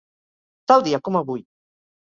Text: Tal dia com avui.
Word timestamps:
Tal 0.71 0.87
dia 0.89 1.01
com 1.09 1.21
avui. 1.21 1.47